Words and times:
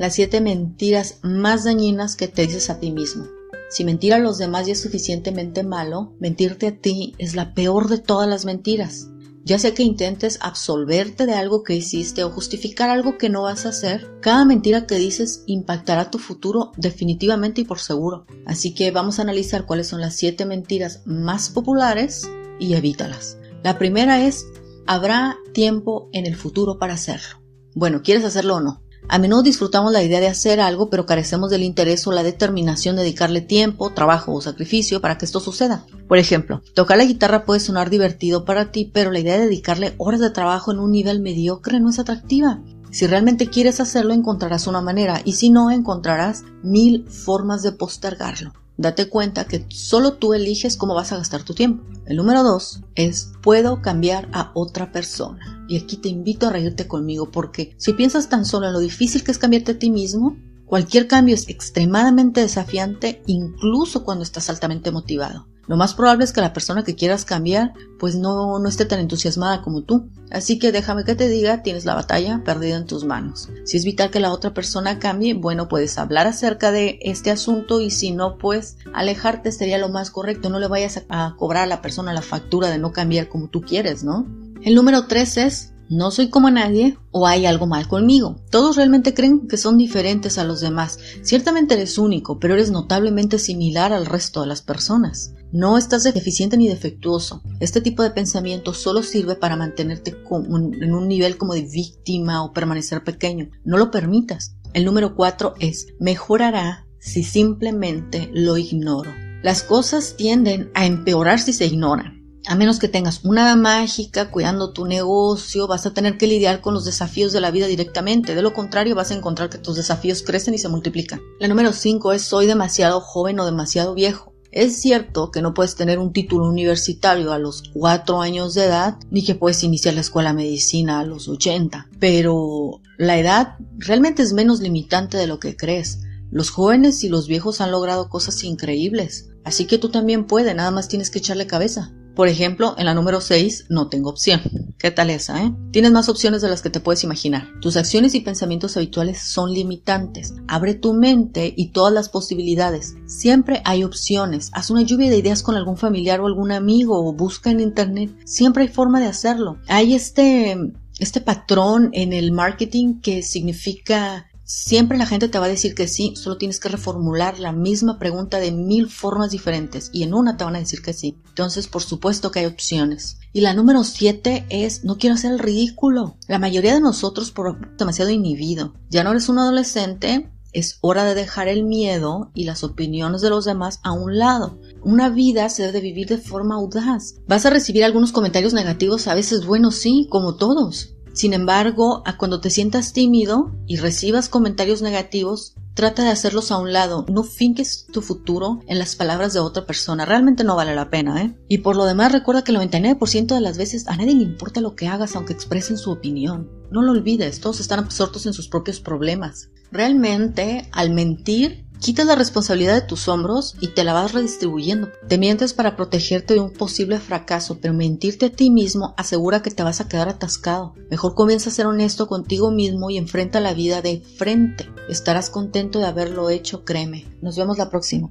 las 0.00 0.14
siete 0.14 0.40
mentiras 0.40 1.18
más 1.20 1.64
dañinas 1.64 2.16
que 2.16 2.26
te 2.26 2.46
dices 2.46 2.70
a 2.70 2.80
ti 2.80 2.90
mismo. 2.90 3.26
Si 3.68 3.84
mentir 3.84 4.14
a 4.14 4.18
los 4.18 4.38
demás 4.38 4.66
ya 4.66 4.72
es 4.72 4.80
suficientemente 4.80 5.62
malo, 5.62 6.14
mentirte 6.18 6.68
a 6.68 6.76
ti 6.78 7.14
es 7.18 7.34
la 7.34 7.52
peor 7.52 7.86
de 7.88 7.98
todas 7.98 8.26
las 8.26 8.46
mentiras. 8.46 9.10
Ya 9.44 9.58
sea 9.58 9.74
que 9.74 9.82
intentes 9.82 10.38
absolverte 10.40 11.26
de 11.26 11.34
algo 11.34 11.64
que 11.64 11.74
hiciste 11.74 12.24
o 12.24 12.30
justificar 12.30 12.88
algo 12.88 13.18
que 13.18 13.28
no 13.28 13.42
vas 13.42 13.66
a 13.66 13.70
hacer, 13.70 14.10
cada 14.22 14.46
mentira 14.46 14.86
que 14.86 14.94
dices 14.94 15.44
impactará 15.44 16.10
tu 16.10 16.18
futuro 16.18 16.72
definitivamente 16.78 17.60
y 17.60 17.64
por 17.64 17.78
seguro. 17.78 18.24
Así 18.46 18.72
que 18.72 18.90
vamos 18.92 19.18
a 19.18 19.22
analizar 19.22 19.66
cuáles 19.66 19.88
son 19.88 20.00
las 20.00 20.16
siete 20.16 20.46
mentiras 20.46 21.02
más 21.04 21.50
populares 21.50 22.26
y 22.58 22.72
evítalas. 22.72 23.36
La 23.62 23.76
primera 23.76 24.24
es, 24.24 24.46
habrá 24.86 25.36
tiempo 25.52 26.08
en 26.14 26.24
el 26.24 26.36
futuro 26.36 26.78
para 26.78 26.94
hacerlo. 26.94 27.42
Bueno, 27.74 28.00
¿quieres 28.02 28.24
hacerlo 28.24 28.56
o 28.56 28.60
no? 28.60 28.82
A 29.08 29.18
menudo 29.18 29.42
disfrutamos 29.42 29.92
la 29.92 30.02
idea 30.02 30.20
de 30.20 30.28
hacer 30.28 30.60
algo, 30.60 30.90
pero 30.90 31.06
carecemos 31.06 31.50
del 31.50 31.62
interés 31.62 32.06
o 32.06 32.12
la 32.12 32.22
determinación 32.22 32.96
de 32.96 33.02
dedicarle 33.02 33.40
tiempo, 33.40 33.90
trabajo 33.90 34.32
o 34.32 34.40
sacrificio 34.40 35.00
para 35.00 35.18
que 35.18 35.24
esto 35.24 35.40
suceda. 35.40 35.84
Por 36.08 36.18
ejemplo, 36.18 36.62
tocar 36.74 36.98
la 36.98 37.04
guitarra 37.04 37.44
puede 37.44 37.60
sonar 37.60 37.90
divertido 37.90 38.44
para 38.44 38.70
ti, 38.70 38.90
pero 38.92 39.10
la 39.10 39.18
idea 39.18 39.38
de 39.38 39.46
dedicarle 39.46 39.94
horas 39.98 40.20
de 40.20 40.30
trabajo 40.30 40.72
en 40.72 40.78
un 40.78 40.92
nivel 40.92 41.20
mediocre 41.20 41.80
no 41.80 41.90
es 41.90 41.98
atractiva. 41.98 42.62
Si 42.90 43.06
realmente 43.06 43.48
quieres 43.48 43.80
hacerlo, 43.80 44.14
encontrarás 44.14 44.66
una 44.66 44.80
manera, 44.80 45.22
y 45.24 45.32
si 45.32 45.50
no, 45.50 45.70
encontrarás 45.70 46.44
mil 46.62 47.06
formas 47.08 47.62
de 47.62 47.72
postergarlo. 47.72 48.52
Date 48.80 49.10
cuenta 49.10 49.44
que 49.44 49.66
solo 49.68 50.14
tú 50.14 50.32
eliges 50.32 50.78
cómo 50.78 50.94
vas 50.94 51.12
a 51.12 51.18
gastar 51.18 51.42
tu 51.42 51.52
tiempo. 51.52 51.84
El 52.06 52.16
número 52.16 52.42
dos 52.42 52.80
es 52.94 53.30
puedo 53.42 53.82
cambiar 53.82 54.30
a 54.32 54.52
otra 54.54 54.90
persona. 54.90 55.66
Y 55.68 55.76
aquí 55.76 55.98
te 55.98 56.08
invito 56.08 56.46
a 56.46 56.50
reírte 56.50 56.88
conmigo 56.88 57.30
porque 57.30 57.74
si 57.76 57.92
piensas 57.92 58.30
tan 58.30 58.46
solo 58.46 58.68
en 58.68 58.72
lo 58.72 58.78
difícil 58.78 59.22
que 59.22 59.32
es 59.32 59.38
cambiarte 59.38 59.72
a 59.72 59.78
ti 59.78 59.90
mismo, 59.90 60.38
cualquier 60.64 61.08
cambio 61.08 61.34
es 61.34 61.50
extremadamente 61.50 62.40
desafiante 62.40 63.22
incluso 63.26 64.02
cuando 64.02 64.24
estás 64.24 64.48
altamente 64.48 64.90
motivado. 64.90 65.46
Lo 65.70 65.76
más 65.76 65.94
probable 65.94 66.24
es 66.24 66.32
que 66.32 66.40
la 66.40 66.52
persona 66.52 66.82
que 66.82 66.96
quieras 66.96 67.24
cambiar 67.24 67.74
pues 68.00 68.16
no, 68.16 68.58
no 68.58 68.68
esté 68.68 68.86
tan 68.86 68.98
entusiasmada 68.98 69.62
como 69.62 69.84
tú. 69.84 70.10
Así 70.32 70.58
que 70.58 70.72
déjame 70.72 71.04
que 71.04 71.14
te 71.14 71.28
diga, 71.28 71.62
tienes 71.62 71.84
la 71.84 71.94
batalla 71.94 72.42
perdida 72.44 72.76
en 72.76 72.86
tus 72.86 73.04
manos. 73.04 73.50
Si 73.64 73.76
es 73.76 73.84
vital 73.84 74.10
que 74.10 74.18
la 74.18 74.32
otra 74.32 74.52
persona 74.52 74.98
cambie, 74.98 75.34
bueno, 75.34 75.68
puedes 75.68 75.96
hablar 75.96 76.26
acerca 76.26 76.72
de 76.72 76.98
este 77.02 77.30
asunto 77.30 77.80
y 77.80 77.90
si 77.90 78.10
no, 78.10 78.36
pues 78.36 78.78
alejarte 78.92 79.52
sería 79.52 79.78
lo 79.78 79.88
más 79.88 80.10
correcto. 80.10 80.50
No 80.50 80.58
le 80.58 80.66
vayas 80.66 81.04
a, 81.08 81.36
cobrar 81.38 81.62
a 81.62 81.68
la 81.68 81.82
persona 81.82 82.12
la 82.12 82.22
factura 82.22 82.68
de 82.68 82.78
no 82.78 82.90
cambiar 82.90 83.28
como 83.28 83.48
tú 83.48 83.60
quieres, 83.60 84.02
¿no? 84.02 84.26
El 84.62 84.74
número 84.74 85.06
tres 85.06 85.36
es 85.36 85.74
no 85.88 86.10
soy 86.10 86.30
como 86.30 86.50
nadie 86.50 86.98
o 87.12 87.28
hay 87.28 87.46
algo 87.46 87.68
mal 87.68 87.86
conmigo. 87.86 88.40
Todos 88.50 88.74
realmente 88.74 89.14
creen 89.14 89.46
que 89.46 89.56
son 89.56 89.78
diferentes 89.78 90.36
a 90.36 90.42
los 90.42 90.60
demás. 90.60 90.98
Ciertamente 91.22 91.74
eres 91.74 91.96
único, 91.96 92.40
pero 92.40 92.54
eres 92.54 92.72
notablemente 92.72 93.38
similar 93.38 93.92
al 93.92 94.06
resto 94.06 94.40
de 94.40 94.48
las 94.48 94.62
personas. 94.62 95.32
No 95.52 95.76
estás 95.76 96.04
deficiente 96.04 96.56
ni 96.56 96.68
defectuoso. 96.68 97.42
Este 97.58 97.80
tipo 97.80 98.02
de 98.02 98.10
pensamiento 98.10 98.72
solo 98.72 99.02
sirve 99.02 99.34
para 99.34 99.56
mantenerte 99.56 100.16
en 100.30 100.94
un 100.94 101.08
nivel 101.08 101.36
como 101.36 101.54
de 101.54 101.62
víctima 101.62 102.44
o 102.44 102.52
permanecer 102.52 103.02
pequeño. 103.02 103.50
No 103.64 103.76
lo 103.76 103.90
permitas. 103.90 104.54
El 104.74 104.84
número 104.84 105.16
cuatro 105.16 105.54
es 105.58 105.88
mejorará 105.98 106.86
si 107.00 107.24
simplemente 107.24 108.30
lo 108.32 108.56
ignoro. 108.56 109.10
Las 109.42 109.62
cosas 109.62 110.14
tienden 110.16 110.70
a 110.74 110.86
empeorar 110.86 111.40
si 111.40 111.52
se 111.52 111.66
ignoran. 111.66 112.20
A 112.46 112.54
menos 112.54 112.78
que 112.78 112.88
tengas 112.88 113.24
una 113.24 113.54
mágica 113.56 114.30
cuidando 114.30 114.72
tu 114.72 114.86
negocio, 114.86 115.66
vas 115.66 115.84
a 115.84 115.92
tener 115.92 116.16
que 116.16 116.26
lidiar 116.26 116.60
con 116.60 116.74
los 116.74 116.84
desafíos 116.84 117.32
de 117.32 117.40
la 117.40 117.50
vida 117.50 117.66
directamente. 117.66 118.34
De 118.34 118.42
lo 118.42 118.54
contrario, 118.54 118.94
vas 118.94 119.10
a 119.10 119.14
encontrar 119.14 119.50
que 119.50 119.58
tus 119.58 119.76
desafíos 119.76 120.22
crecen 120.22 120.54
y 120.54 120.58
se 120.58 120.68
multiplican. 120.68 121.20
La 121.38 121.48
número 121.48 121.72
5 121.72 122.12
es 122.12 122.22
soy 122.22 122.46
demasiado 122.46 123.00
joven 123.00 123.40
o 123.40 123.46
demasiado 123.46 123.94
viejo. 123.94 124.29
Es 124.52 124.80
cierto 124.80 125.30
que 125.30 125.42
no 125.42 125.54
puedes 125.54 125.76
tener 125.76 126.00
un 126.00 126.12
título 126.12 126.48
universitario 126.48 127.32
a 127.32 127.38
los 127.38 127.62
4 127.72 128.20
años 128.20 128.54
de 128.54 128.64
edad, 128.64 128.98
ni 129.10 129.24
que 129.24 129.36
puedes 129.36 129.62
iniciar 129.62 129.94
la 129.94 130.00
escuela 130.00 130.30
de 130.30 130.36
medicina 130.36 130.98
a 130.98 131.04
los 131.04 131.28
80, 131.28 131.88
pero 132.00 132.80
la 132.98 133.16
edad 133.18 133.56
realmente 133.78 134.22
es 134.22 134.32
menos 134.32 134.60
limitante 134.60 135.16
de 135.18 135.28
lo 135.28 135.38
que 135.38 135.56
crees. 135.56 136.00
Los 136.32 136.50
jóvenes 136.50 137.04
y 137.04 137.08
los 137.08 137.28
viejos 137.28 137.60
han 137.60 137.70
logrado 137.70 138.08
cosas 138.08 138.42
increíbles, 138.42 139.28
así 139.44 139.66
que 139.66 139.78
tú 139.78 139.88
también 139.88 140.26
puedes, 140.26 140.54
nada 140.56 140.72
más 140.72 140.88
tienes 140.88 141.10
que 141.10 141.20
echarle 141.20 141.46
cabeza. 141.46 141.92
Por 142.16 142.26
ejemplo, 142.26 142.74
en 142.76 142.86
la 142.86 142.94
número 142.94 143.20
6 143.20 143.66
no 143.68 143.88
tengo 143.88 144.10
opción. 144.10 144.40
¿Qué 144.80 144.90
tal 144.90 145.10
esa, 145.10 145.44
eh? 145.44 145.52
Tienes 145.72 145.92
más 145.92 146.08
opciones 146.08 146.40
de 146.40 146.48
las 146.48 146.62
que 146.62 146.70
te 146.70 146.80
puedes 146.80 147.04
imaginar. 147.04 147.46
Tus 147.60 147.76
acciones 147.76 148.14
y 148.14 148.20
pensamientos 148.20 148.78
habituales 148.78 149.20
son 149.20 149.52
limitantes. 149.52 150.32
Abre 150.48 150.72
tu 150.72 150.94
mente 150.94 151.52
y 151.54 151.68
todas 151.68 151.92
las 151.92 152.08
posibilidades. 152.08 152.94
Siempre 153.04 153.60
hay 153.66 153.84
opciones. 153.84 154.48
Haz 154.54 154.70
una 154.70 154.80
lluvia 154.80 155.10
de 155.10 155.18
ideas 155.18 155.42
con 155.42 155.54
algún 155.54 155.76
familiar 155.76 156.22
o 156.22 156.26
algún 156.26 156.50
amigo 156.50 157.06
o 157.06 157.12
busca 157.12 157.50
en 157.50 157.60
internet. 157.60 158.10
Siempre 158.24 158.62
hay 158.62 158.68
forma 158.70 159.00
de 159.00 159.06
hacerlo. 159.06 159.58
Hay 159.68 159.94
este 159.94 160.56
este 160.98 161.20
patrón 161.20 161.90
en 161.92 162.12
el 162.12 162.32
marketing 162.32 163.00
que 163.00 163.22
significa 163.22 164.29
Siempre 164.52 164.98
la 164.98 165.06
gente 165.06 165.28
te 165.28 165.38
va 165.38 165.44
a 165.44 165.48
decir 165.48 165.76
que 165.76 165.86
sí, 165.86 166.14
solo 166.16 166.36
tienes 166.36 166.58
que 166.58 166.68
reformular 166.68 167.38
la 167.38 167.52
misma 167.52 168.00
pregunta 168.00 168.40
de 168.40 168.50
mil 168.50 168.90
formas 168.90 169.30
diferentes 169.30 169.90
y 169.92 170.02
en 170.02 170.12
una 170.12 170.36
te 170.36 170.42
van 170.42 170.56
a 170.56 170.58
decir 170.58 170.82
que 170.82 170.92
sí. 170.92 171.16
Entonces, 171.28 171.68
por 171.68 171.84
supuesto 171.84 172.32
que 172.32 172.40
hay 172.40 172.46
opciones. 172.46 173.18
Y 173.32 173.42
la 173.42 173.54
número 173.54 173.84
siete 173.84 174.46
es 174.50 174.82
no 174.82 174.98
quiero 174.98 175.14
hacer 175.14 175.30
el 175.30 175.38
ridículo. 175.38 176.16
La 176.26 176.40
mayoría 176.40 176.74
de 176.74 176.80
nosotros 176.80 177.30
por 177.30 177.76
demasiado 177.76 178.10
inhibido. 178.10 178.74
Ya 178.88 179.04
no 179.04 179.12
eres 179.12 179.28
un 179.28 179.38
adolescente, 179.38 180.32
es 180.52 180.78
hora 180.80 181.04
de 181.04 181.14
dejar 181.14 181.46
el 181.46 181.62
miedo 181.62 182.32
y 182.34 182.42
las 182.42 182.64
opiniones 182.64 183.20
de 183.20 183.30
los 183.30 183.44
demás 183.44 183.78
a 183.84 183.92
un 183.92 184.18
lado. 184.18 184.58
Una 184.82 185.10
vida 185.10 185.48
se 185.48 185.62
debe 185.62 185.80
vivir 185.80 186.08
de 186.08 186.18
forma 186.18 186.56
audaz. 186.56 187.14
Vas 187.28 187.46
a 187.46 187.50
recibir 187.50 187.84
algunos 187.84 188.10
comentarios 188.10 188.52
negativos, 188.52 189.06
a 189.06 189.14
veces 189.14 189.46
buenos, 189.46 189.76
sí, 189.76 190.08
como 190.10 190.34
todos. 190.34 190.96
Sin 191.12 191.32
embargo, 191.34 192.02
a 192.06 192.16
cuando 192.16 192.40
te 192.40 192.50
sientas 192.50 192.92
tímido 192.92 193.52
y 193.66 193.76
recibas 193.76 194.28
comentarios 194.28 194.80
negativos, 194.80 195.54
trata 195.74 196.04
de 196.04 196.10
hacerlos 196.10 196.50
a 196.50 196.58
un 196.58 196.72
lado. 196.72 197.04
No 197.08 197.22
finques 197.22 197.86
tu 197.92 198.02
futuro 198.02 198.60
en 198.66 198.78
las 198.78 198.96
palabras 198.96 199.32
de 199.32 199.40
otra 199.40 199.66
persona. 199.66 200.04
Realmente 200.04 200.44
no 200.44 200.56
vale 200.56 200.74
la 200.74 200.90
pena, 200.90 201.22
¿eh? 201.22 201.34
Y 201.48 201.58
por 201.58 201.76
lo 201.76 201.84
demás, 201.84 202.12
recuerda 202.12 202.44
que 202.44 202.52
el 202.52 202.58
99% 202.58 203.34
de 203.34 203.40
las 203.40 203.58
veces 203.58 203.88
a 203.88 203.96
nadie 203.96 204.14
le 204.14 204.22
importa 204.22 204.60
lo 204.60 204.74
que 204.74 204.88
hagas 204.88 205.16
aunque 205.16 205.32
expresen 205.32 205.78
su 205.78 205.90
opinión. 205.90 206.50
No 206.70 206.82
lo 206.82 206.92
olvides, 206.92 207.40
todos 207.40 207.60
están 207.60 207.80
absortos 207.80 208.26
en 208.26 208.32
sus 208.32 208.48
propios 208.48 208.80
problemas. 208.80 209.50
Realmente, 209.72 210.68
al 210.72 210.90
mentir, 210.90 211.64
Quitas 211.80 212.04
la 212.04 212.14
responsabilidad 212.14 212.74
de 212.74 212.86
tus 212.86 213.08
hombros 213.08 213.56
y 213.58 213.68
te 213.68 213.84
la 213.84 213.94
vas 213.94 214.12
redistribuyendo. 214.12 214.90
Te 215.08 215.16
mientes 215.16 215.54
para 215.54 215.76
protegerte 215.76 216.34
de 216.34 216.40
un 216.40 216.52
posible 216.52 217.00
fracaso, 217.00 217.58
pero 217.58 217.72
mentirte 217.72 218.26
a 218.26 218.30
ti 218.30 218.50
mismo 218.50 218.92
asegura 218.98 219.40
que 219.40 219.50
te 219.50 219.62
vas 219.62 219.80
a 219.80 219.88
quedar 219.88 220.10
atascado. 220.10 220.74
Mejor 220.90 221.14
comienza 221.14 221.48
a 221.48 221.54
ser 221.54 221.64
honesto 221.64 222.06
contigo 222.06 222.50
mismo 222.50 222.90
y 222.90 222.98
enfrenta 222.98 223.40
la 223.40 223.54
vida 223.54 223.80
de 223.80 224.02
frente. 224.18 224.68
Estarás 224.90 225.30
contento 225.30 225.78
de 225.78 225.86
haberlo 225.86 226.28
hecho, 226.28 226.66
créeme. 226.66 227.06
Nos 227.22 227.36
vemos 227.36 227.56
la 227.56 227.70
próxima. 227.70 228.10